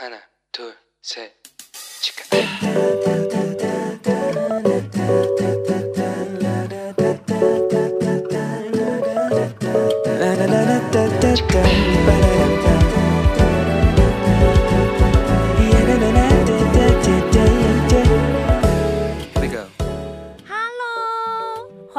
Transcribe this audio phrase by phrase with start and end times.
[0.00, 0.18] 하나,
[0.50, 1.30] 둘, 셋,
[2.00, 2.24] 치카.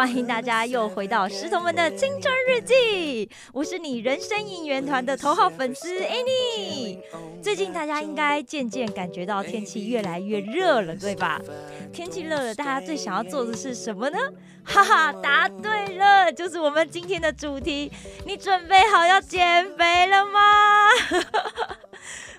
[0.02, 3.30] 欢迎大家又回到石头们的青春日记。
[3.54, 6.98] 我是你人生应援团的头号粉丝 Annie。
[7.40, 11.40] 最近大家应该渐渐感觉到天气越来越热了，对吧？
[11.94, 14.18] 天气热了，大家最想要做的是什么呢？
[14.64, 17.92] 哈哈，答对了，就是我们今天的主题。
[18.26, 20.40] 你准备好要减肥了吗？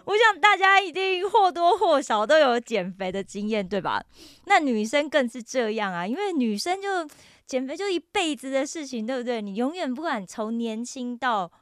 [0.05, 4.03] 我想大家一定或多或少都有减肥的经验，对吧？
[4.47, 7.09] 那女生更是这样啊，因为女生就
[7.53, 9.43] 减肥就一辈子的事情，对不对？
[9.43, 11.53] 你永远不管从年轻到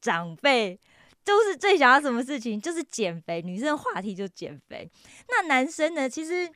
[0.00, 0.76] 长辈，
[1.24, 3.40] 都是最想要什么事情，就是减肥。
[3.40, 4.90] 女生的话题就减肥。
[5.28, 6.08] 那男生呢？
[6.08, 6.50] 其实，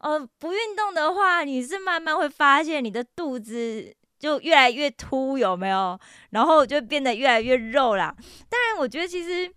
[0.00, 5.98] 呃，不运动的话，你是慢慢会发现你的肚子就越来越凸，有没有？
[6.28, 8.14] 然后就变得越来越肉啦。
[8.50, 9.50] 当然，我觉得其实。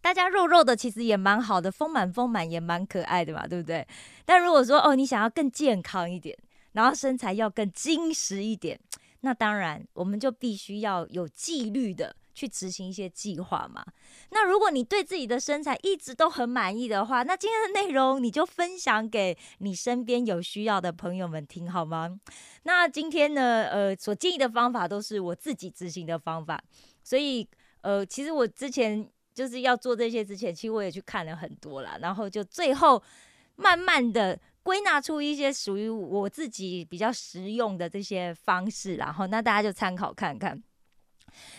[0.00, 3.86] 大家肉肉的其实也蛮好的，丰满丰满也蛮可爱的嘛，对不对？
[4.24, 6.36] 但如果说哦，你想要更健康一点，
[6.72, 8.78] 然后身材要更精实一点，
[9.20, 13.84] 那当然我们就必须要有纪律的去执行一些计划嘛。
[14.30, 22.20] 那如果你对自己的身材一直都很满意的话，那今天的内容你就分享给你身边有需要的朋友们听好吗？
[22.64, 26.62] 那今天呢，呃，所建议的方法都是我自己执行的方法，
[27.02, 27.48] 所以
[27.80, 29.08] 呃，其实我之前。
[29.34, 33.02] 就是要做这些之前，其实我也去看了很多啦，然后就最后
[33.56, 40.62] 慢慢的归纳出一些属于我自己比较实用的这些方式，然后那大家就参考看看。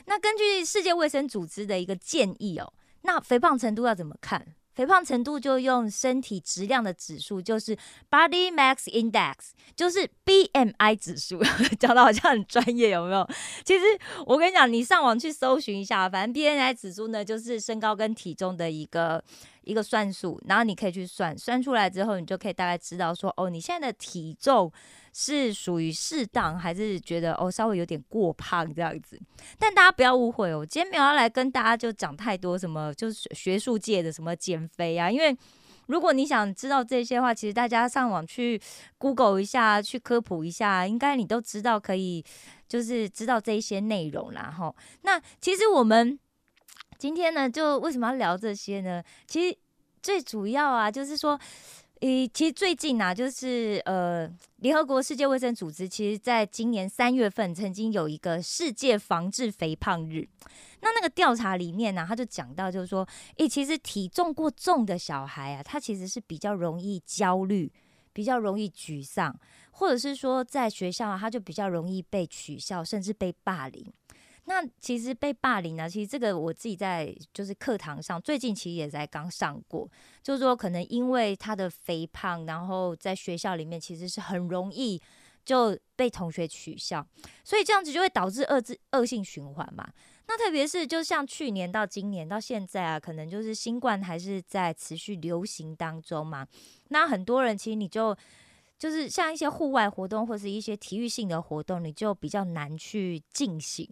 [0.05, 4.55] 那根据世界卫生组织的一个建议哦，那肥胖程度要怎么看？
[4.73, 7.77] 肥胖程度就用身体质量的指数，就是
[8.09, 11.39] Body Mass Index，就是 BMI 指数，
[11.79, 13.28] 讲的好像很专业，有没有？
[13.63, 13.83] 其实
[14.25, 19.23] 我跟你讲，你上网去搜寻一下，反正 BMI 指数呢，就是身高跟体重的一个
[19.63, 24.72] 一个算术，然后你可以去算，算出来之后，你就可以大概知道说，哦，你现在的体重。
[25.16, 29.16] 是属于适当，还是觉得哦稍微有点过胖这样子？
[29.59, 35.12] 但大家不要误会哦，今天没有要来跟大家就讲太多什么，就是学术界的什么减肥啊。
[35.12, 35.38] 因为
[35.85, 38.59] 如果你想知道这些话，其实大家上网去
[38.97, 42.25] Google 一下，去科普一下，应该你都知道可以，
[42.68, 44.52] 就是知道这一些内容啦。
[44.52, 44.73] 哈，
[45.03, 46.18] 那其实我们
[47.03, 49.03] 今天呢，就为什么要聊这些呢？
[49.28, 49.58] 其实
[50.02, 51.38] 最主要啊，就是说。
[52.00, 60.28] 诶，其实最近呢，就是呃，联合国世界卫生组织，其实在今年三月份曾经有一个世界防治肥胖日。
[60.81, 63.06] 那那个调查里面呢，他就讲到，就是说，
[63.38, 67.70] 诶，其实体重过重的小孩啊，他其实是比较容易焦虑，
[68.14, 69.38] 比较容易沮丧，
[69.72, 73.94] 或者是说在学校啊他就比较容易被取笑，甚至被霸凌。
[74.45, 79.89] 那其实被霸凌呢，其实这个我自己在就是课堂上最近其实也在刚上过，
[80.21, 85.01] 就是说可能因为他的肥胖，然后在学校里面其实是很容易
[85.45, 87.05] 就被同学取笑，
[87.43, 89.87] 所以这样子就会导致恶质恶性循环嘛。
[90.27, 96.45] 那特别是就像去年到今年到现在啊，可能就是新冠还是在持续流行当中嘛。
[96.89, 98.15] 那很多人其实你就
[98.77, 103.89] 就是像一些户外活动或是一些体育性的活动，你就比较难去进行。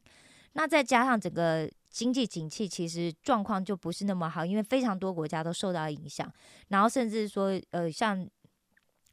[0.53, 6.31] 那再加上整个经济景气，其实状况就不是那么好，因为非常多国家都受到影响，
[6.67, 8.27] 然后甚至说，呃，像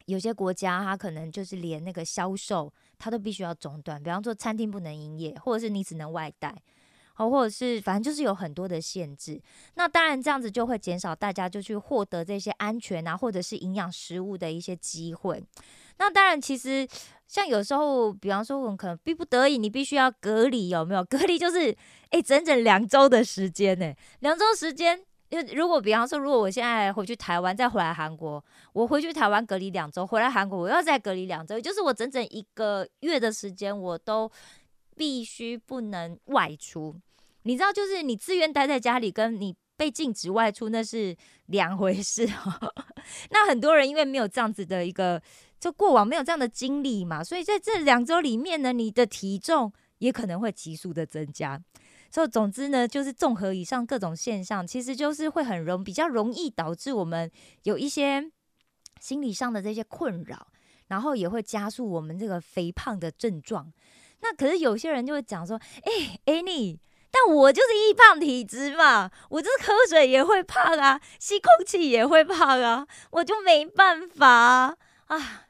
[0.06, 6.54] 有些国家，它可能就是连那个销售，它都必须要中断，比方说餐厅不能营业，或者是你只能外带，
[7.18, 9.40] 哦，或者是反正就是有很多的限制。
[9.74, 15.44] 那当然这样子就会减少大家就去获得这些安全啊，或者是营养食物的一些机会。
[15.98, 16.86] 那当然，其实
[17.26, 21.02] 像有时候，比方说我们可能逼不得已，你必须要隔离，有没有？
[21.10, 21.76] 隔离就是
[22.10, 23.92] 哎，整整两周的时间呢。
[24.20, 28.42] 两周时间，因为如果比方说，如果我现在回去台湾，再回来韩国，
[28.72, 34.30] 我回去台湾隔离两周，回来韩国我要再隔离两周，就是我整整一个月的时间，我都
[34.96, 36.94] 必须不能外出。
[37.42, 42.28] 你知道，就是你自愿待在家里，跟你被禁止外出，那是两回事。
[43.30, 45.22] 那很多人因为没有这样子的一个。
[45.60, 51.60] 就过往没有这样的经历嘛，所以在这两周里面呢，你的体重也可能会急速的增加。
[52.12, 57.28] 所以总之呢，就是综合以上各种现象，其实就是会很容比较容易导致我们
[57.64, 58.30] 有一些
[59.00, 60.46] 心理上的这些困扰，
[60.86, 63.72] 然后也会加速我们这个肥胖的症状。
[64.20, 66.78] 那可是有些人就会讲说：“哎，哎你
[67.10, 74.76] 但我就是易胖体质嘛，我就是喝水也会胖啊，吸空气也会胖啊，我就没办法
[75.06, 75.44] 啊。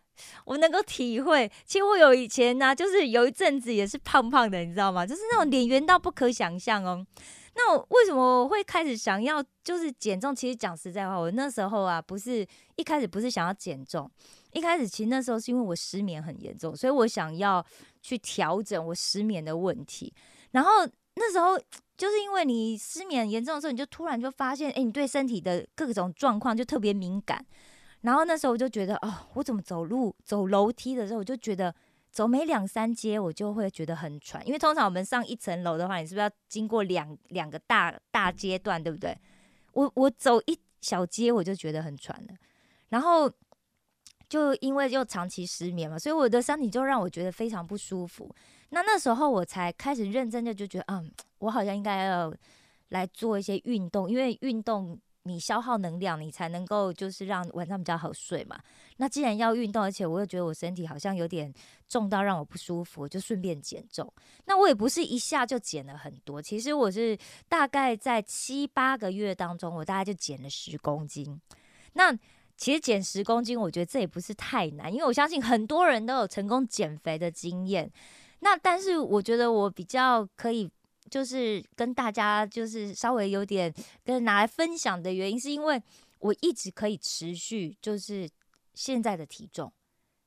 [0.45, 5.07] 我能够体会，其实我有以前呢、就是有一阵子也是胖胖的，你知道吗？
[5.07, 7.07] 就是那种脸圆到不可想象哦。
[7.55, 10.35] 那我为什么我会开始想要就是减重？
[10.35, 12.47] 其实讲实在话，我那时候啊，不是
[12.77, 14.11] 一开始不是想要减重，
[14.53, 17.65] 一开始其实那时候是因为我失眠很严重，所以我想要
[18.01, 20.15] 去调整我失眠的问题。
[20.53, 20.71] 然后
[21.19, 21.59] 那时候
[21.97, 27.45] 就是因为你失眠严重的时候，你就突然就发现，哎，你对身体的各种状况就特别敏感。
[28.03, 31.75] 然后那时候我就觉得，哦，我怎么走路走楼梯的时候，我就觉得
[32.13, 34.47] 走没两三阶，我就会觉得很喘。
[34.47, 39.19] 因为通常我们上一层楼的话，你是不是要经过两两个大大阶段，对不对？
[39.73, 42.35] 我我走一小阶，我就觉得很喘了。
[42.91, 43.31] 然后
[44.29, 48.35] 就因为又长期失眠嘛，所以我的身体就让我觉得非常不舒服。
[48.71, 52.33] 那那时候我才开始认真的就觉得，嗯，我好像应该要
[52.91, 58.59] 来做一些运动，因为运动你消耗能量，你才能够就是让晚上比较好睡嘛。
[58.99, 61.53] 那既然要运动，而且我又觉得我身体好像有点
[61.89, 64.11] 重到让我不舒服，就顺便减重。
[64.45, 67.17] 那我也不是一下就减了很多，其实我是
[67.49, 71.41] 大概在七八个月当中，我大概就减了十公斤。
[71.95, 72.17] 那
[72.59, 77.91] 其实减十公斤，我觉得这也不是太难，因为我相信很多人都有成功减肥的经验。
[78.41, 80.69] 那但是我觉得我比较可以，
[81.09, 83.73] 就是跟大家就是稍微有点
[84.05, 85.81] 跟拿来分享的原因，是因为
[86.19, 88.29] 我一直可以持续就是
[88.75, 89.73] 现在的体重，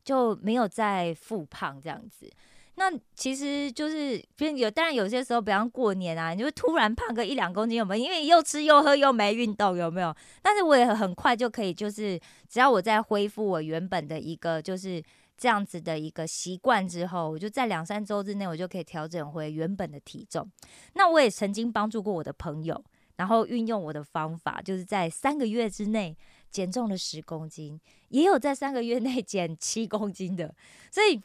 [0.04, 2.32] 就没有再复胖这样子。
[2.76, 8.06] 那其实就是，别有当然有些时候，比方过年啊，你就突然胖个一两公斤，有没有？
[8.06, 10.16] 因为又吃又喝又没运动，有没有？
[10.42, 12.20] 但是我也很快就可以，就是
[12.50, 15.04] 只要我在恢复我原本的一个就是
[15.38, 20.50] 这样子的一个习惯之后，我就在两三周之内，我就可以调整回原本的体重。
[20.94, 22.84] 那我也曾经帮助过我的朋友，
[23.18, 26.18] 然后运用我的方法，就是在三个月之内
[26.50, 30.56] 减重了十公斤，也有在三个月内减七公斤的，
[30.90, 31.22] 所以。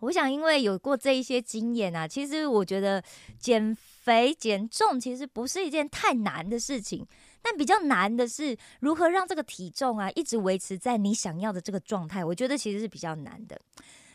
[0.00, 3.02] 我想，因为有过这一些经验啊，其实我觉得
[3.38, 7.06] 减肥减重其实不是一件太难的事情，
[7.42, 12.24] 但比较难的是如何让这个体重啊一直维持在你想要的这个状态。
[12.24, 13.60] 我觉得其实是比较难的。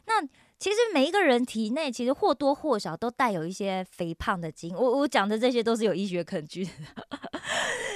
[0.08, 0.22] 那
[0.58, 4.76] 其实每一个人体内其实或多或少都带有一些肥胖的基因。
[4.76, 6.72] 我我讲的这些都是有医学 根据的，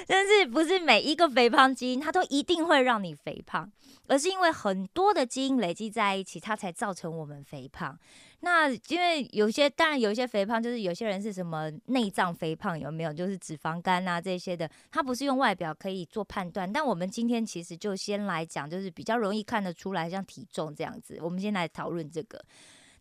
[0.10, 3.72] 但是不是每一个肥胖基因它都一定会让你肥胖。
[4.08, 7.96] 而是因为很多的基因累积在一起，它才造成我们肥胖。
[8.40, 13.14] 那因为有些，当然有一些肥胖，就是有些人是什么内脏肥胖，有没有？
[13.14, 16.74] 就是脂肪肝啊这些的，它不是用外表可以做判断。
[16.74, 21.20] 但我们今天其实就先来讲，就是比较容易看得出来，像体重这样子。
[21.22, 22.44] 我们先来讨论这个。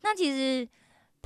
[0.03, 0.69] 那其实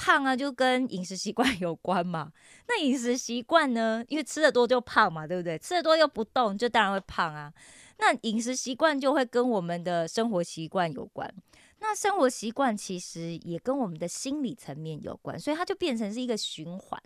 [0.02, 2.32] 胖啊，就跟饮食习惯 有关嘛。
[2.66, 5.56] 那饮食习惯呢，因为吃的多就胖嘛，对不对？
[5.56, 7.52] 吃的多又不动，就当然会胖啊。
[7.98, 11.32] 那饮食习惯就会跟我们的生活习惯有关，
[11.78, 17.00] 那生活习惯其实也跟我们的心理层面有关，所以它就变成是一个循环。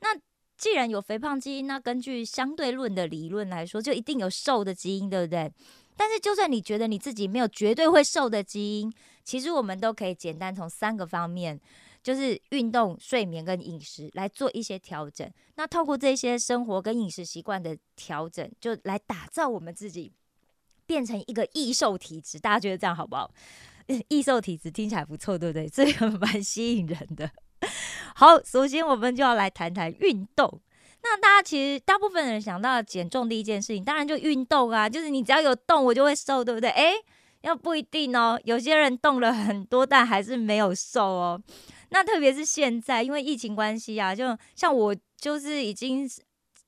[0.00, 0.08] 那
[0.56, 5.52] 既然有肥胖基因，那根据相对论的理论来说，就一定有瘦的基因，对不对？
[5.96, 8.92] 但是就算你觉得你自己没有绝对会瘦的基因，
[9.22, 11.60] 其实我们都可以简单从三个方面。
[12.04, 15.28] 就是运动、睡眠跟饮食来做一些调整。
[15.56, 20.12] 那透过这些生活跟饮食习惯的调整，就来打造我们自己，
[20.86, 22.38] 变成一个易瘦体质。
[22.38, 23.32] 大家觉得这样好不好？
[24.08, 25.66] 易瘦体质听起来不错，对不对？
[25.72, 27.30] 这个蛮吸引人的。
[28.14, 30.60] 好，首先我们就要来谈谈运动。
[31.02, 36.70] 那大家其实大部分人想到减重第一件事情，当然就运动啊，就是你只要有动，我就会瘦，对不对？
[36.70, 36.94] 诶，
[37.42, 41.42] 要不一定哦，有些人动了很多，但还是没有瘦哦。
[41.94, 46.10] 那特别是现在，因为疫情关系啊，就像我就是已经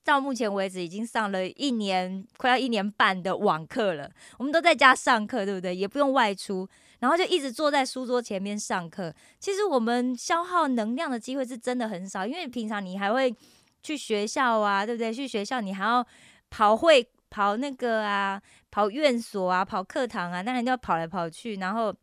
[0.05, 4.09] 到目前为止已经上了一年，快要一年半的网课了。
[4.37, 5.75] 我们都在家上课，对不对？
[5.75, 6.65] 也不用外出，
[6.99, 9.13] 然后就一直坐在书桌前面上课。
[9.37, 13.35] 其实我们消耗能量的机会是真的很少，因为平常你还会
[13.83, 15.13] 去学校啊，对不对？
[15.13, 16.07] 去学校你还要
[16.49, 18.41] 跑会跑那个啊，
[18.71, 21.93] 跑院所啊，跑课堂啊，那你就要跑来跑去，然后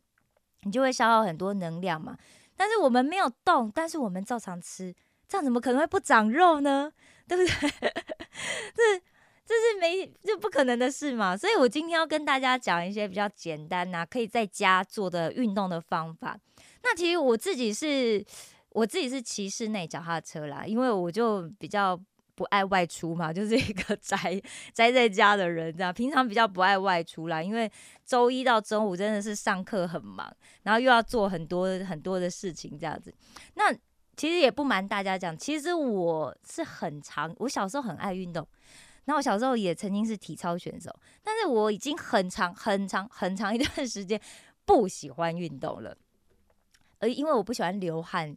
[0.61, 2.15] 你就会消耗很多能量嘛。
[2.55, 4.93] 但是我们没有动，但是我们照常吃，
[5.27, 6.91] 这样怎么可能会不长肉呢？
[7.27, 7.69] 对不对？
[8.75, 8.99] 这
[9.47, 11.35] 这是没这不可能的事嘛。
[11.35, 16.37] 所以我今天要跟大家讲一些比较简单呐，可以在家做的运动的方法。
[16.83, 18.23] 那其实我自己是，
[18.69, 21.99] 我自己是骑室内脚踏车啦，因为我就比较
[22.35, 24.41] 不爱外出嘛，就是一个 宅
[24.73, 27.71] 宅在家的人，这样平常比较不爱外出啦，因为
[28.05, 30.31] 周一到周五真的是上课很忙，
[30.63, 33.13] 然后又要做很多很多的事情，这样子。
[33.55, 33.73] 那
[34.17, 38.47] 其实也不瞒大家讲，其实我是很长，我小时候很爱运动，
[39.05, 44.19] 那我小时候也曾经是体操选手，但是我已经很长很长很长一段时间
[44.65, 45.95] 不喜欢运动了，
[46.99, 48.35] 而因为我不喜欢流汗。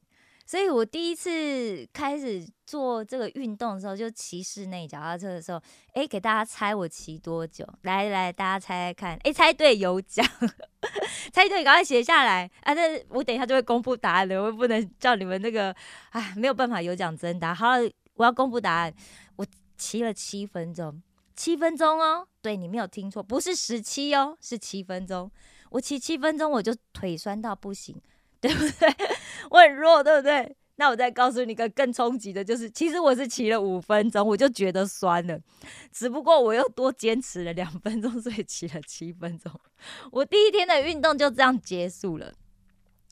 [0.48, 5.60] 所以我第一次开始做这个运动的时候，就骑室内脚踏车的时候，
[5.92, 7.68] 哎，给大家猜我骑多久？
[7.82, 10.26] 来来，大家猜猜看，哎，猜对有奖，
[11.34, 12.72] 猜对赶快写下来啊！
[12.72, 15.70] 那我等一下就会公布答案了，我不能叫你们那个，
[16.12, 17.54] 哎，没有办法有奖征答。
[17.54, 17.72] 好，
[18.14, 18.94] 我要公布答案，
[19.36, 21.02] 我骑了七分钟，
[21.36, 25.30] 七分钟哦，对你没有听错，不是十七哦，是七分钟。
[25.68, 28.00] 我骑七分钟，我就腿酸到不行。
[28.40, 28.88] 对不对？
[29.50, 30.56] 我很弱，对不对？
[30.76, 35.36] 那我再告诉你一个更冲击的，就是其实我是骑了五分钟，我就觉得酸了，
[35.90, 39.52] 只不过我又多坚持了两分钟，所以骑了七分钟。
[40.12, 42.32] 我第一天的运动就这样结束了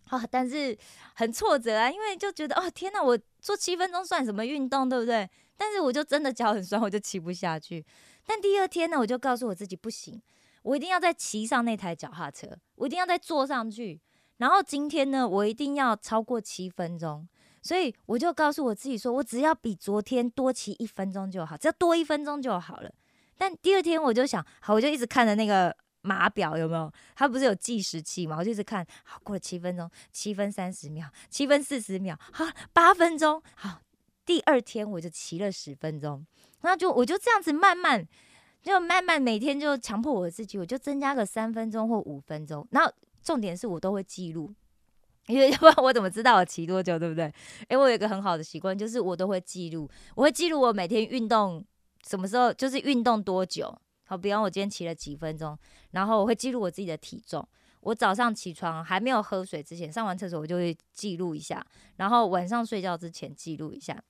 [0.09, 0.25] 啊！
[0.30, 0.78] 但是
[1.14, 5.28] 很挫折啊，因为就觉得哦天哪，我做七分钟算什么运动，对不对？
[5.56, 7.85] 但是我就真的脚很酸，我就骑不下去。
[8.25, 10.23] 但第二天呢，我就告诉我自己不行，
[10.62, 14.00] 我一定要再骑上那台脚踏车，我一定要再坐上去。
[14.38, 17.26] 然后今天呢，我一定要超过七分钟，
[17.62, 22.92] 所以我就告诉我自己说，我只要比昨天多骑一分钟就好，只要多一分钟就好了。
[23.38, 33.80] 但第二天我就想，好，我就一直看着那个码表有没有，它不是有计时器嘛，我就一直看，好，过了七分钟，七分三十秒，七分四十秒，好，八分钟，好，
[34.26, 36.26] 第二天我就骑了十分钟，
[36.60, 38.06] 那就我就这样子慢慢，
[38.62, 42.92] 就慢慢每天就强迫我自己，我就增加个三分钟或五分钟，然后。
[43.26, 44.54] 重点是我都会记录，
[45.26, 47.25] 因为 要不然我怎么知道我骑多久，对不对？
[47.66, 51.64] 哎，我有一个很好的习惯，就是我都会记录，我会记录我每天运动
[52.06, 53.76] 什么时候，就是运动多久。
[54.04, 55.59] 好，比方我今天骑了几分钟，
[55.90, 57.45] 然后我会记录我自己的体重。
[57.80, 61.66] 我早上起床还没有喝水之前，上完厕所我就会记录一下，
[61.97, 64.00] 然后晚上睡觉之前记录一下。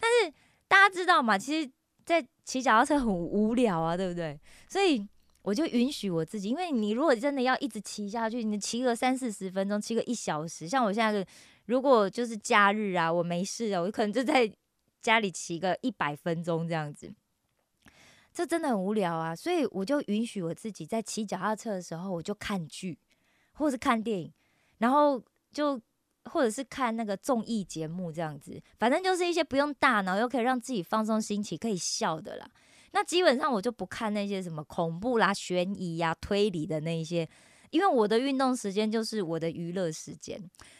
[0.00, 0.34] 但是
[0.66, 1.36] 大家知道吗？
[1.36, 1.70] 其实，
[2.06, 4.40] 在骑脚踏车很无聊啊，对不对？
[4.66, 5.06] 所以。
[5.42, 11.26] 我就允许我自己，因为你如果真的要一直骑下去，你骑个三四十分钟，骑个一小时，像我现在，
[11.66, 14.50] 如果就是假日啊，我没事啊，我可能就在
[15.00, 17.12] 家里骑个一百分钟这样子，
[18.32, 19.34] 这真的很无聊啊。
[19.34, 22.96] 所以我就允许我自己在骑脚踏车的时候，我就看剧，
[23.54, 24.32] 或是看电影，
[24.78, 25.20] 然后
[25.50, 25.80] 就
[26.26, 32.48] 或者是看那个综艺节目这样子，反正就是一些不用大脑又可以让自己放松心情、可以笑的啦。
[32.92, 37.28] 那基本上我就不看那些什么恐怖啦、悬疑呀、推理的那一些，
[37.70, 40.38] 因为我的运动时间就是我的娱乐时间。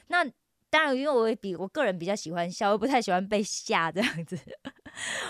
[0.09, 0.25] 那
[0.71, 4.38] 当然，因为我也比我个人比较喜欢笑，我不太喜欢被吓这样子。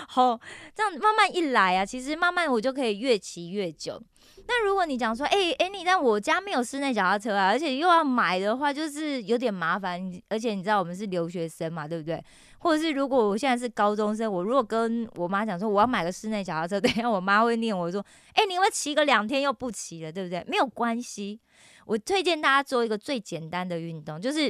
[0.07, 0.39] 好，
[0.73, 4.01] 这样慢慢一来啊，其实慢慢我就可以越骑越久。
[4.47, 10.01] 那如果你讲说，哎哎，你在我家没有室内脚踏车啊，而且又要买的话，就是有点麻烦。
[10.29, 12.21] 而且你知道我们是留学生嘛，对不对？
[12.63, 18.03] 或者是如果我现在是高中生，我如果跟我妈讲说我要买个室内脚踏车， 等一下我妈会念我说，
[18.33, 20.41] 哎，你会骑个两天又不骑了，对不对？
[20.47, 21.39] 没有关系，
[21.85, 24.49] 我推荐大家做一个最简单的运动，就是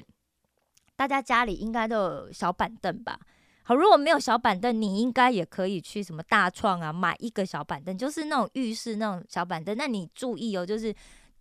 [0.95, 3.19] 大家家里应该都有小板凳吧？
[3.63, 9.75] 好，如果没有小板凳，你应该也可以去什么大创啊买一个小板凳，就是那种浴室那种小板凳。
[9.75, 10.93] 那你注意哦，就是。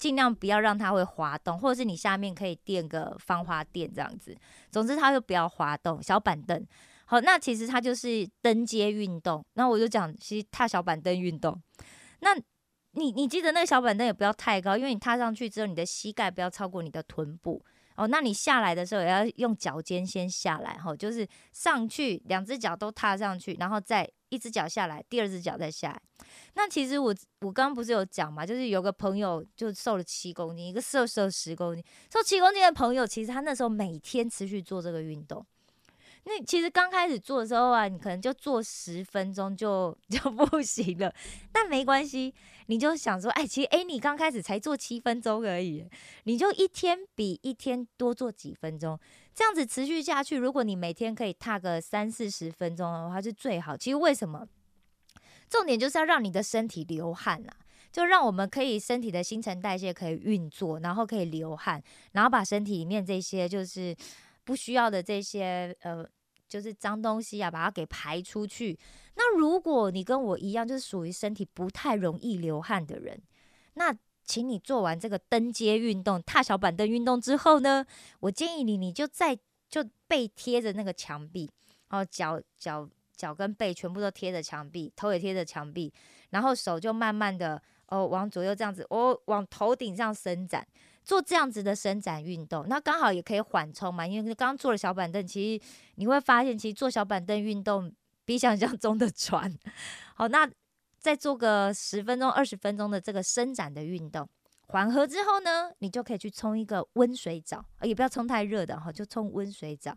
[0.02, 4.36] 尽量不要让它会滑动，或者是你下面可以垫个防滑垫这样子。
[4.68, 6.02] 总之，它就不要滑动。
[6.02, 6.66] 小板凳，
[7.04, 9.44] 好，那其实它就是登阶运动。
[9.54, 11.56] 那我就讲，其实踏小板凳运动。
[12.18, 12.34] 那
[12.94, 17.64] 你你记得那个小板凳也不要太高，因为你踏上去之后，你的膝盖不要超过你的臀部。
[17.94, 26.02] 哦，那你下来的时候也要用脚尖先下来，哈，就是上去两只脚都踏上去，然后再一只脚下来，第二只脚再下来。
[26.54, 35.44] 那其实我我刚刚不是有讲嘛，就是有个朋友就瘦了七公斤，一个瘦瘦十公斤，瘦七公斤的朋友，其实他那时候每天持续做这个运动。
[36.24, 41.12] 那其实刚开始做的时候啊，你可能就做十分钟就 就不行了，
[41.50, 42.32] 但没关系，
[42.66, 45.84] 你就想说，哎，其实哎，你刚开始才做七分钟而已，
[46.22, 48.96] 你就一天比一天多做几分钟，
[49.34, 53.76] 这样子持续下去，如果你每天可以踏个三四十分钟的话，是最好。
[53.76, 54.46] 其实为什么？
[55.50, 57.52] 重点就是要让你的身体流汗啦，
[57.90, 63.96] 就让我们可以身体的新陈代谢可以运作，然后可以流汗，然后把身体里面这些就是。
[64.44, 66.04] 不需要的这些呃，
[66.48, 68.78] 就是脏东西啊，把它给排出去。
[69.14, 73.20] 那如果你跟我一样，就是属于身体不太容易流汗的人，
[73.74, 73.94] 那
[74.24, 77.84] 请你做完这个登阶运动、踏小板凳运动之后呢，
[78.20, 81.50] 我建议你，你就在就背贴着那个墙壁，
[81.88, 85.92] 然后脚脚脚跟背全部都贴着墙壁，头也贴着墙壁，
[86.30, 90.66] 然后手就慢慢的哦往左右这样子，哦往头顶上伸展。
[91.04, 94.06] 做这样子的伸展运动，那刚好也可以缓冲嘛。
[94.06, 95.64] 因为刚刚坐了小板凳，其实
[95.96, 97.92] 你会发现，其实坐小板凳运动
[98.24, 99.52] 比想象中的喘。
[100.14, 100.48] 好，那
[100.98, 104.28] 再做个十分钟、二十分钟的这个伸展的运动，
[104.68, 109.96] 缓和之后呢，你就可以去冲一个温水澡，也不要冲太热的哈，就冲温水澡。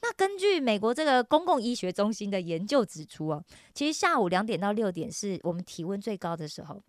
[0.00, 6.82] 那根据美国这个公共医学中心的研究指出哦，其实下午两点到六点是我们体温最高的时候，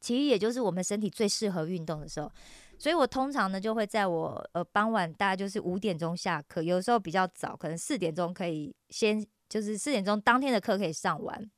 [0.00, 2.30] 其实也就是我们身体最适合运动的时候。
[2.78, 11.50] 所以我通常呢就会在我呃傍晚大概就是五点钟下课，有时候比较早，可能四点钟可以先就是四点钟当天的课可以上完，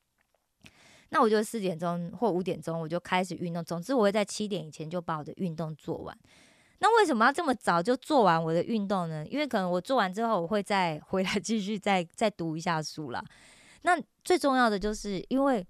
[1.08, 3.64] 那我就四点钟或五点钟我就开始运动。
[3.64, 6.16] 总之我会在七点以前就把我的运动做完。
[6.78, 9.26] 那为什么要这么早就做完我的运动呢？
[9.26, 13.25] 因为可能我做完之后，我会再回来继续再再读一下书啦。
[13.82, 15.66] 那最重要的就是因为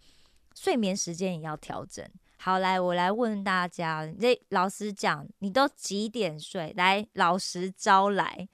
[0.54, 2.04] 睡眠时间也要调整。
[2.36, 6.72] 好，来我来问大家，这老实讲，你都几点睡？
[6.76, 8.48] 来，老实招来。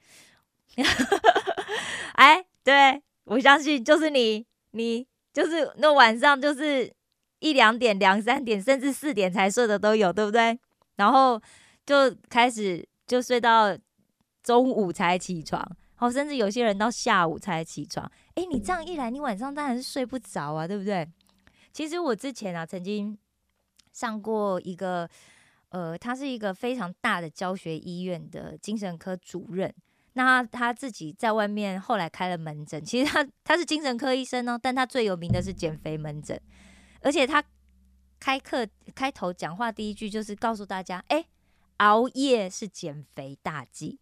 [2.15, 6.93] 哎，对我相信就是你，你就是那晚上就是
[7.39, 10.59] 一两点、两三点，甚至四点才睡的都有，对不对？
[10.95, 11.41] 然后。
[11.85, 13.77] 就开始就睡到
[14.41, 15.61] 中午才起床，
[15.95, 18.09] 好，甚至有些人到下午才起床。
[18.35, 21.05] 哎，你这样一来，你晚上当然是睡不着啊，对不对？
[21.73, 23.17] 其实我之前啊，曾经
[23.93, 25.09] 上过一个，
[25.69, 29.73] 呃，他是一个非常大的教学医院的精神科主任。
[30.13, 36.37] 那他自己在外面后来开了门诊，其实他他是精神科医生哦，但他最有名的是减肥门诊，
[36.99, 37.41] 而且他
[38.19, 41.25] 开课开头讲话第一句就是告诉大家，哎。
[41.77, 43.99] 熬夜是减肥大忌。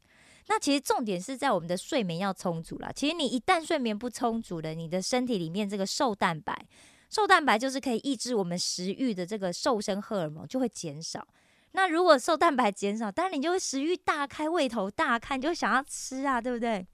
[0.49, 2.91] 那其实重点是在我们的睡眠要充足啦。
[2.93, 6.67] 其实你一旦睡眠不充足了，你的身体里面这个瘦蛋白，
[7.11, 11.27] 瘦蛋白就是可以抑制我们食欲的这个瘦身荷尔蒙就会减少。
[11.73, 16.85] 那如果瘦蛋白减少，当然你就会食欲大开，胃头大开，你就想要吃啊，对不对？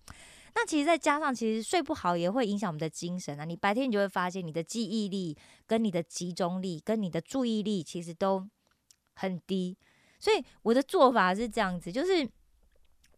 [0.55, 3.45] 那其实再加上，其实睡不好也会影响我们的精神啊。
[3.45, 8.43] 你白天你就会发现你的记忆力、跟你的集中力、跟你的注意力其实都
[9.13, 9.77] 很低。
[10.19, 12.27] 所以我的做法是这样子，就是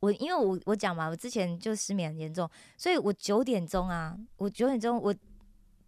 [0.02, 5.16] 我因为我我讲嘛，我之前就失眠很严重，所以我九点钟啊，我九点钟我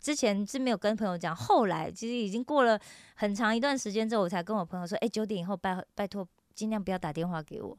[0.01, 2.77] 之前是没有跟朋友讲，后来其实已经过了
[3.15, 7.77] 很长一段时间之后，我才跟我朋友说，哎，九点以后拜拜托尽量不要打电话给我，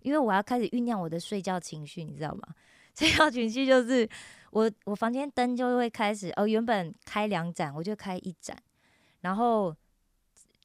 [0.00, 2.42] 因为我要开始酝酿我的睡觉情绪，你知道吗？
[2.94, 4.06] 睡觉情绪就是
[4.50, 8.56] 我我房间灯就会开始哦，原本开两盏，我就开一盏，
[9.20, 9.74] 然后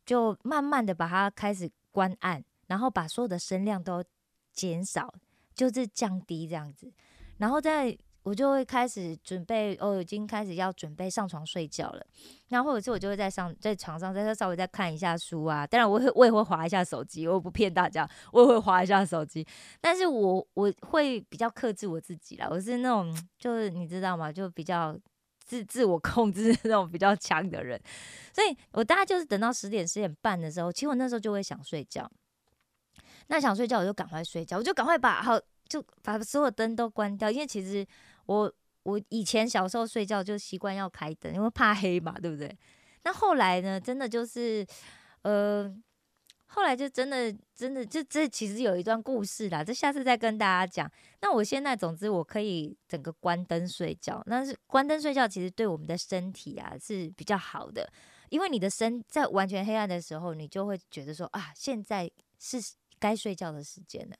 [0.05, 1.71] 就慢慢的把它开始。
[1.95, 4.03] 关暗，然后把所有的声量都
[4.51, 5.15] 减少，
[5.53, 6.91] 就是降低这样子，
[7.37, 12.03] 然后再我就会开始准备，哦，已经开始要准备上床睡觉了。
[12.47, 19.45] 然后或者是我就会在上在床上再稍微再看一下书啊，当然我会我也会划一下手机，我不骗大家，我也会划一下手机。
[19.79, 24.31] 但是我我会比较克制我自己啦，我是那种就是你知道吗？
[24.31, 24.97] 就比较
[25.43, 27.79] 自自我控制那种比较强的人。
[28.33, 32.09] 所以我大概就是等到十点十点半的时候，其实我那时候就会想睡觉。
[33.27, 37.83] 那想睡觉，我就赶快睡觉，我就赶快把好就把所有灯都关掉，因为其实
[38.25, 42.55] 我我以前小时候睡觉就习惯要开灯，因为怕黑嘛，对不对？
[43.03, 44.65] 那后来呢，真的就是
[45.21, 45.71] 呃，
[46.47, 50.91] 后来就真的真的就这其实有一段故事啦，这下次再跟大家讲。
[51.21, 57.91] 那我现在总之我可以整个关灯睡觉，那是关灯睡觉，其实对我们的身体啊是比较好的。
[58.29, 62.09] 因为你的身在完全黑暗的时候，你就会觉得说啊，现在
[62.39, 62.57] 是
[62.99, 64.15] 该睡觉的时间了。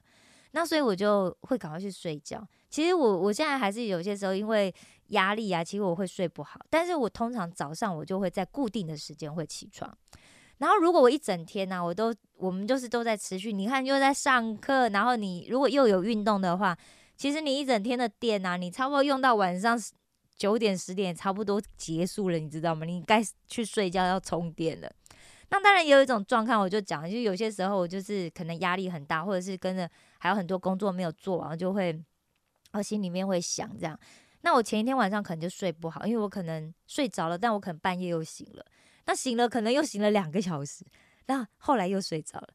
[0.55, 2.41] 那所以我就会赶快去睡觉。
[2.69, 4.73] 其实我我现在还是有些时候因为
[5.07, 6.57] 压力啊，其实我会睡不好。
[6.69, 9.95] 但是我通常早上我就会在固定的时间会起床。
[10.59, 16.77] 然后如果我一整天呢，我都我们就是都在持续，你看又在上课，然后你如果又有运动的话，
[17.17, 19.77] 其实你一整天的电啊，你差不多用到晚上。
[20.37, 22.85] 九点十点差不多结束了，你知道吗？
[22.85, 24.91] 你该去睡觉要充电了。
[25.49, 29.89] 那当然也有一种状况，我就讲，就有些时候我就是可能压力很大，或者是跟着
[30.25, 32.03] 还有很多工作没有做完，就会
[32.71, 33.95] 我心里面会想这样。
[34.41, 38.65] 那我前一天晚上可能就睡不好，因为我可能睡着了，但我可能半夜又醒了。
[39.05, 40.83] 那醒了可能又醒了两个小时，
[41.27, 42.49] 那后来又睡着了。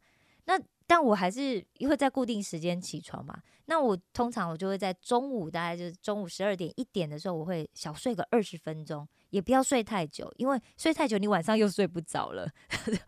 [0.46, 3.40] 那但我还是会在固定时间起床嘛。
[3.66, 12.50] 那我通常我就会在中午，大概就是中午十二点一点的时候，我会小睡个二十分钟，也不要睡太久，因为睡太久你晚上又睡不着了。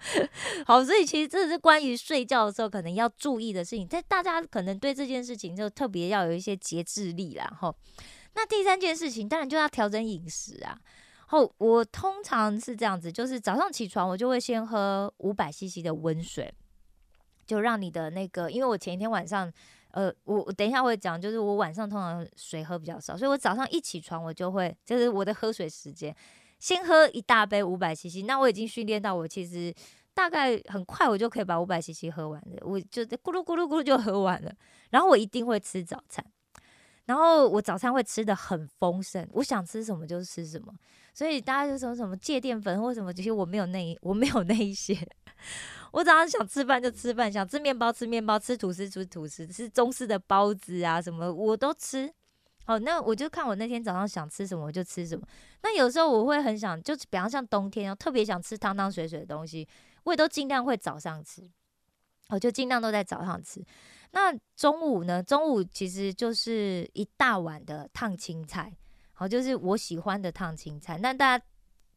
[0.65, 7.53] 好，所以其实这是关于睡觉的时候可能要注意的事情，但大家可能对这件事情就特别要有一些节制力啦。
[7.61, 7.75] 吼，
[8.37, 10.79] 那第三件事情当然就要调整饮食啊。
[11.27, 16.55] 后我通常是这样子，就是早上起床我就会先喝五百 CC 的温水。
[17.47, 19.53] 就让你的那个，因为我前一天晚上，
[19.91, 26.15] 呃，我等一下会讲，就是我晚上通常水喝比较少，所以我早上一起床我就会，就是我的喝水时间，
[26.59, 29.75] 先喝一大杯五百 CC，那我已经训练到我其实
[30.15, 34.55] 大概很快我就可以把五百 CC 喝完的，我就咕噜咕噜咕噜就喝完了，
[34.91, 36.25] 然后我一定会吃早餐。
[37.05, 40.73] 然后我早餐会吃的很丰盛，我想吃什么就吃什么，
[41.13, 44.97] 所以大家就说什么戒淀粉或什么，其实我没有那我没有那一些，
[45.93, 52.13] 我早上想吃饭就吃饭，想吃面包吃面包，吃吐司吃吐司，吃中式的包子啊什么我都吃。
[52.65, 55.27] 好，那我就看我那天早上想吃什么我就吃什么。
[55.63, 59.67] 那有时候我会很想，就比方像冬天哦，特别想吃汤汤水水的东西，
[60.05, 61.43] 我也都尽量会早上吃，
[62.29, 63.65] 我就尽量都在早上吃。
[64.13, 65.23] 那中午呢？
[65.23, 68.73] 中午其实就是一大碗的烫青菜，
[69.13, 70.97] 好，就是我喜欢的烫青菜。
[70.99, 71.45] 那大家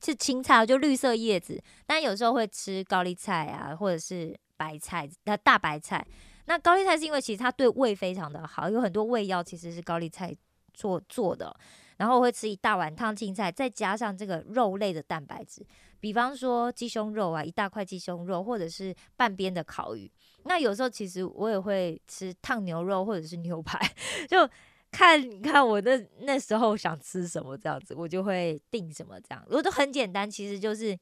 [0.04, 6.06] 是青菜，就绿色叶子，但有时候会吃高丽菜啊，或者是白菜，那大白菜。
[6.46, 10.36] 那高丽菜是因为其实它对胃非常的好，有很多胃药其实是高丽菜
[10.74, 11.56] 做做的。
[11.98, 15.66] 然后我会吃一大碗烫青菜，再加上这个肉类的蛋白质，
[16.00, 20.12] 比方说鸡胸肉啊，一大块鸡胸肉，或者是半边的烤鱼。
[20.44, 23.80] 那有时候其实我也会吃烫牛肉或者是牛排，
[24.28, 24.48] 就
[24.96, 29.46] 看看我的那时候想吃什么这样子，我就会定什么这样。
[29.50, 30.98] 我都很简单，其实就是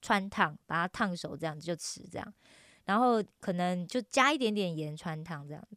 [0.00, 2.34] 穿烫，把它烫熟这样子就吃这样，
[2.84, 5.68] 然后可能就加一点点盐穿烫这样。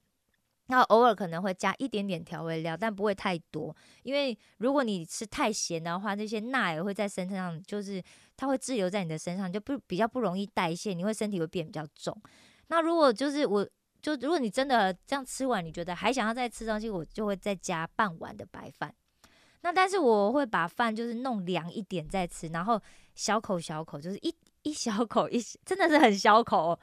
[0.67, 7.99] 那偶尔可能会加一点点调味料，但不会太多，因为如果你吃太咸的话，那些钠也会在身上，就是
[8.37, 12.15] 它会滞留在你的身上，就不比较不容易代谢，你会身体会变比较重。
[12.67, 13.67] 那如果就是我
[14.05, 18.93] 就如果你真的这样吃完，你觉得还想要再吃东西，我就会再加半碗的白饭。
[19.61, 22.79] 那但是我会把饭就是弄凉一点再吃，然后
[23.15, 26.79] 小口小口，就是一一小口一，真的是很小口，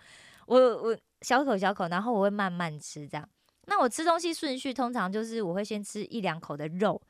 [0.47, 3.29] 我我小口小口，然后我会慢慢吃这样。
[3.67, 7.01] 那我吃东西顺序通常就是我会先吃一两口的肉，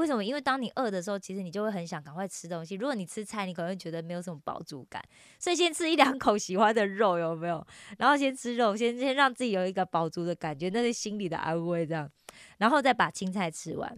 [0.00, 0.24] 为什么？
[0.24, 2.74] 因为当你饿的时候，其实你就会很想赶快吃东西。
[2.74, 5.04] 如果你吃菜，你可能会觉得没有什么饱足感，
[5.38, 7.64] 所以先吃一两 口喜欢的肉，有没有？
[7.98, 12.10] 然后先吃肉，先先让自己有一个饱足的感觉，那是心里的安慰，这样，
[12.56, 13.88] 然后再把青菜吃完。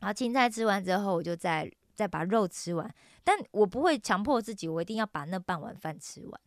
[0.00, 6.40] 然后青菜吃完之后，我就再再把肉吃完，但我不会强迫自己，我一定要把那半碗饭吃完。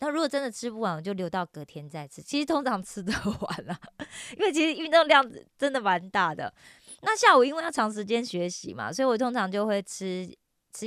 [0.00, 2.20] 那如果真的吃不完，我就留到隔天再吃。
[2.20, 3.78] 其实通常吃得 完了，
[4.36, 5.24] 因为其实运动量
[5.56, 6.52] 真的蛮大的。
[7.04, 10.26] 那下午因为要长时间学习嘛，所以我通常就会吃
[10.72, 10.86] 吃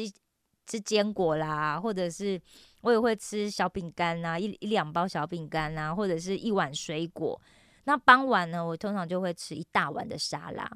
[0.66, 2.42] 吃坚果啦，或者是
[2.82, 7.40] 我也会吃小饼干啊，一一两包小饼干啊，或者是一碗水果。
[7.86, 10.70] 那傍晚呢，我通常就会吃一大碗的沙拉。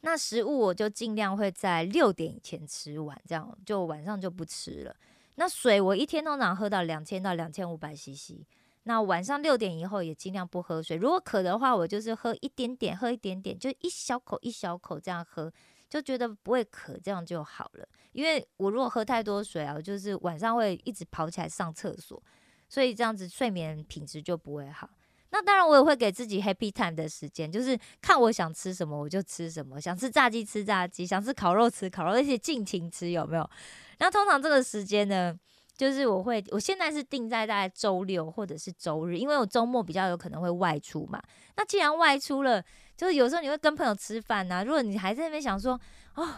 [0.00, 4.96] 那食物我就尽量会在六点以前吃完，这样就晚上就不吃了。
[5.34, 8.44] 那水我一天通常喝到两千到两千五百 CC，
[8.84, 10.96] 那晚上六点以后也尽量不喝水。
[10.96, 15.52] 如果渴的话，我就是喝一点点，喝一点点，就一小口一小口这样喝，
[15.88, 17.86] 就觉得不会渴，这样就好了。
[18.12, 22.22] 因为我如果喝太多水啊，就是晚上会一直跑起来上厕所，
[22.68, 24.90] 所以这样子睡眠品质就不会好。
[25.30, 33.50] 那当然我也会给自己 happy time 的时间，就是看我想吃什么我就吃什么，想吃炸鸡吃炸鸡，想吃烤肉吃烤肉，而且尽情吃，有没有？
[33.98, 35.34] 那通常这个时间呢，
[35.76, 41.20] 就是我会，我现在是定在大概周六或者是周日，因为我周末比较有可能会外出嘛。
[41.56, 42.62] 那既然外出了，
[42.96, 44.62] 就是有时候你会跟朋友吃饭呐。
[44.62, 45.80] 如果你还在那边想说，
[46.14, 46.28] 哦，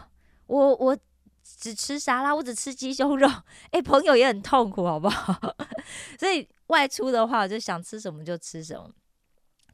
[0.47, 0.97] 我我
[1.43, 3.29] 只吃沙拉，我只吃鸡胸肉，
[3.71, 5.37] 哎，朋友也很痛苦，好不好？
[6.17, 8.89] 所以外出的话，我就想吃什么就吃什么。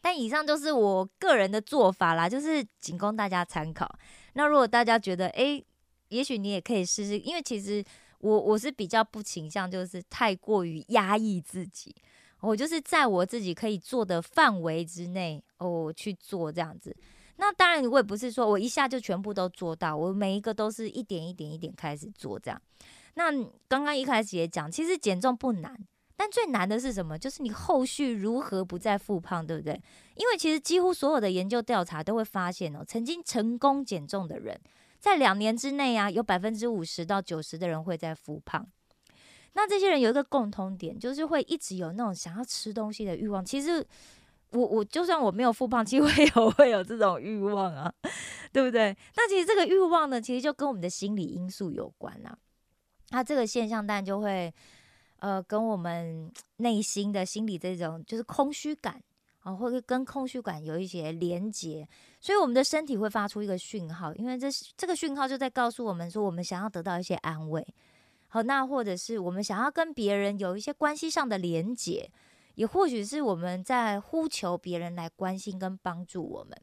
[0.02, 3.88] 但以上就是我个人的做法啦，就是仅供大家参考。
[4.34, 5.63] 那如果大家觉得，哎，
[6.10, 7.84] 也许你也可以试试，因为其实
[8.22, 11.94] 我我是比较不倾向，就是太过于压抑自己。
[12.40, 16.96] 我就是在我自己可以做的范围之内哦去做这样子。
[17.38, 22.62] 那当然，我也不是说我一下就全部都做到，我每一个都是一点一点一点开始做这样。
[23.14, 23.32] 那
[23.68, 25.78] 刚刚一开始也讲，其实减重不难，
[26.16, 27.18] 但最难的是什么？
[27.18, 29.74] 就是你后续如何不再复胖，对不对？
[30.16, 34.60] 因为其实几乎所有的研究调查都会发现哦，曾经成功减重的人。
[35.02, 38.66] 在两年之内啊，有百分之五十到九十的人会在复胖。
[39.54, 43.44] 那这些人有一个共通点，就是会一直有那种想要吃东西的欲望。
[43.44, 43.84] 其实
[44.52, 47.92] 我我就算我没有复胖，其实我也有会有这种欲望啊，
[48.54, 48.96] 对不对？
[49.18, 52.38] 那其实这个欲望呢，其实就跟我们的心理因素有关啊。
[53.10, 54.54] 那这个现象当然就会
[55.18, 59.02] 呃跟我们内心的心理这种就是空虚感。
[59.42, 61.88] 啊，或者跟空虚感有一些连接，
[62.20, 67.66] 所以我们的身体会发出一个讯号，因为这这个讯号就在告诉我们说，我们想要得到一些安慰。
[68.28, 72.10] 好，那或者是我们想要跟别人有一些关系上的连接，
[72.56, 76.58] 也或许是我们在呼求别人来关心跟帮助我们。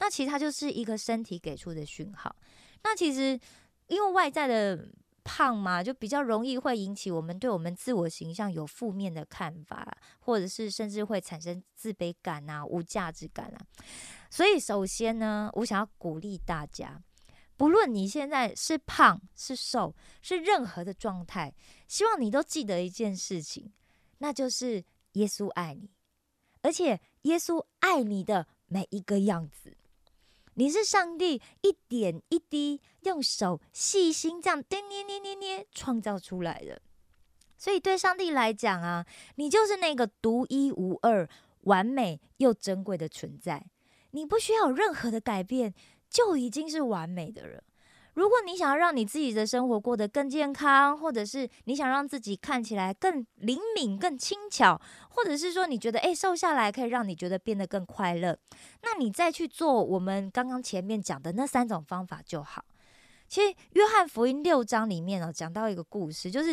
[0.00, 2.34] 那其实它就是一个身体给出的讯号。
[2.82, 3.38] 那其实
[3.86, 4.88] 因为外在的
[5.24, 13.58] 胖嘛，就比较容易会引起我们对我们自我形象有负面的看法，或者是甚至会产生自卑感啊、无价值感啊。
[14.28, 17.00] 所以首先呢，我想要鼓励大家，
[17.56, 21.54] 不论你现在是胖是瘦，是任何的状态，
[21.86, 23.72] 希望你都记得一件事情，
[24.18, 25.90] 那就是耶稣爱你，
[26.62, 29.76] 而且耶稣爱你的每一个样子。
[30.54, 36.82] 你是上帝一点一滴用手细心这样捏捏捏捏捏创造出来的，
[37.56, 41.28] 所以对上帝来讲啊，你就是那个独一无二、
[41.62, 43.66] 完美又珍贵的存在，
[44.10, 45.72] 你不需要任何的改变，
[46.10, 47.64] 就已经是完美的了。
[48.14, 58.38] 如果你想要让你自己的生活过得更健康，或者是你想让自己看起来更灵敏、更轻巧，或者是说你觉得诶瘦下来可以让你觉得变得更快乐，
[58.82, 62.62] 那你再去做我们刚刚前面讲的那三种方法就好。
[63.28, 66.50] 其实约翰福音六章里面哦讲到一个故事，就是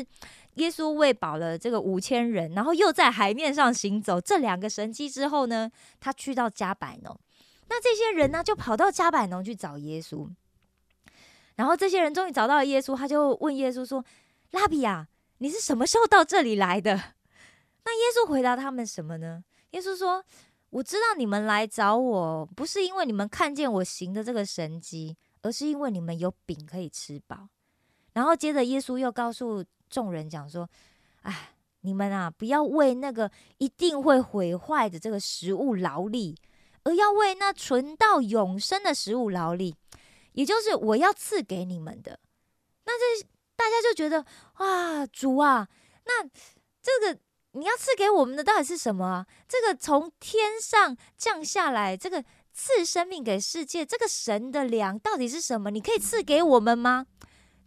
[0.54, 5.70] 耶稣喂饱了这个五千人，然后又在海面上行走，这两个神迹之后呢，
[6.00, 7.20] 他去到加百农，
[7.68, 10.30] 那这些人呢就跑到加百农去找耶稣。
[11.60, 14.02] 然后这些人终于找到了耶稣，他就问耶稣说
[14.52, 16.96] ：“拉比啊，你是什么时候到这里来的？”
[17.84, 19.44] 那耶稣回答他们什么呢？
[19.72, 20.24] 耶稣说
[20.72, 27.50] ：“我知道你们来找我，不是因为你们看见我行的这个神迹，而是因为你们有饼可以吃饱。”
[28.16, 30.66] 然后接着耶稣又告诉众人讲说
[31.24, 31.50] ：“哎，
[31.82, 36.38] 你们啊，不要为那个一定会毁坏的这个食物劳力，
[36.84, 39.76] 而要为那存到永生的食物劳力。”
[40.34, 42.20] 也就是我要赐给你们的，
[42.86, 44.26] 那这大家就觉得
[44.58, 45.68] 哇，主啊，
[46.06, 46.24] 那
[46.82, 47.20] 这个
[47.52, 49.28] 你要赐给我们的到底是什么啊？
[49.48, 55.72] 这个从天上降下来，这个赐生命给世界，这个神的粮到底是什么？
[55.72, 57.08] 你可以赐给我们吗？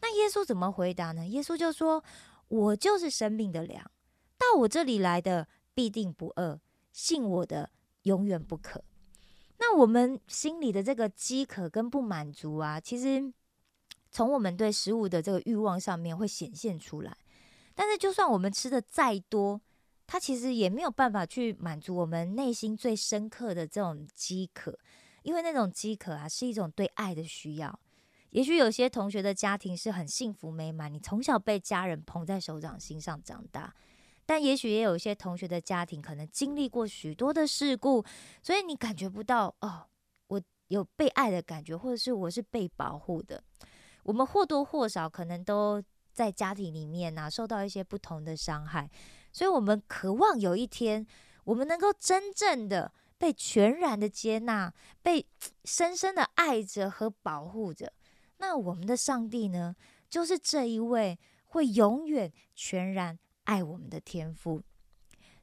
[0.00, 1.26] 那耶稣怎么回答呢？
[1.26, 2.02] 耶稣就说
[2.48, 3.90] ：“我就是生命的粮，
[4.36, 6.60] 到我这里来的必定不饿，
[6.92, 7.70] 信我的
[8.02, 8.82] 永远不渴。”
[9.62, 13.32] 那我们心里的这个饥渴跟不满足啊，其实
[14.10, 17.16] 从我们对食物的这个欲望上面会显现出来。
[17.72, 19.60] 但是，就算我们吃的再多，
[20.04, 24.76] 它其实也没有办法去满足我们内心最深刻的这种饥渴，
[25.22, 27.78] 因为那种饥渴啊，是一种对爱的需要。
[28.30, 33.72] 也许有些同学的家庭是很幸福美满，你从小被家人捧在手掌心上长大。
[34.24, 38.04] 但也许也有一些同学的家庭可能经历过许多的事故，
[38.42, 39.86] 所以你感觉不到哦，
[40.28, 43.42] 我有被爱的感觉，或者是我是被保护的。
[44.04, 45.82] 我们或多或少可能都
[46.12, 48.90] 在家庭里面呐受到一些不同的伤害，
[49.32, 51.06] 所以我们渴望有一天
[51.44, 55.26] 我们能够真正的被全然的接纳，被
[55.64, 57.92] 深深的爱着和保护着。
[58.38, 59.76] 那我们的上帝呢，
[60.08, 63.18] 就是这一位会永远全然。
[63.44, 64.62] 爱我们的天赋。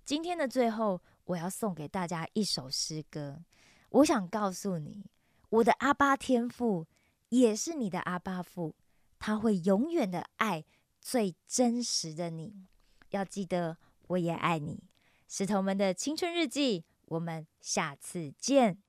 [0.05, 3.43] 今天的最后，我要送给大家一首诗歌。
[3.89, 5.05] 我想告诉你，
[5.49, 6.87] 我的阿巴天赋
[7.29, 8.75] 也是你的阿巴父，
[9.19, 10.65] 他会永远的爱
[10.99, 12.67] 最真实的你。
[13.09, 14.83] 要记得，我也爱你。
[15.27, 18.81] 石头们的青春日记，我们下次见。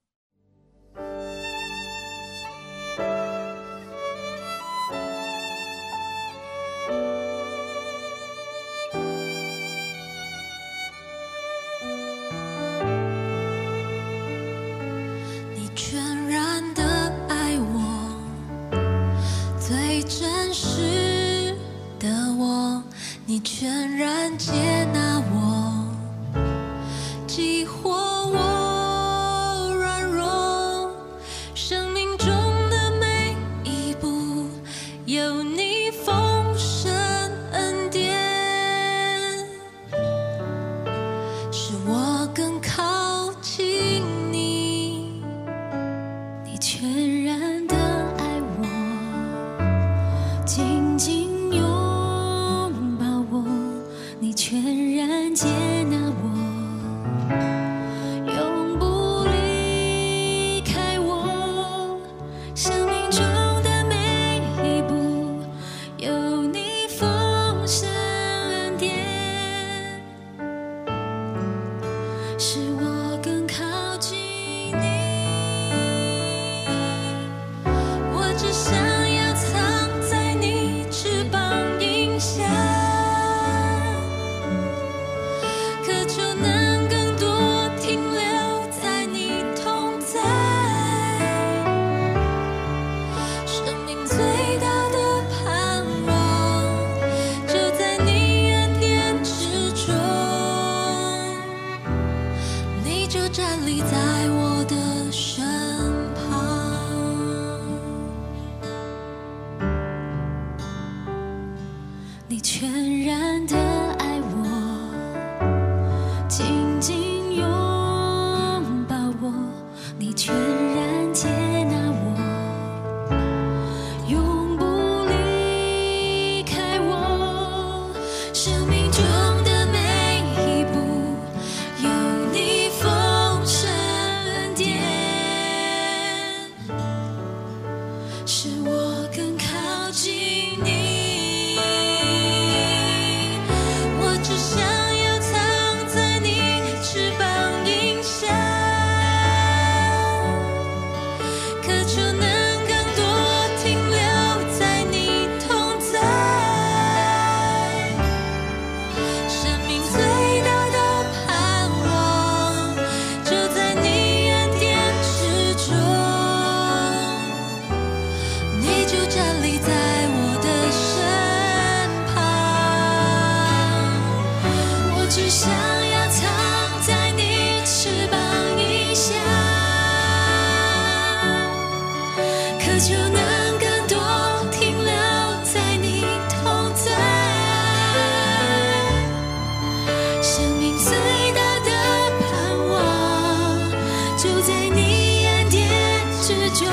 [196.61, 196.67] 就。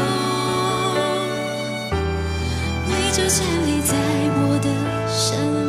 [2.86, 3.96] 你就站立在
[4.36, 4.68] 我的
[5.08, 5.67] 身